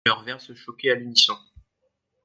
[0.07, 1.37] Leurs verres se choquaient à l'unisson.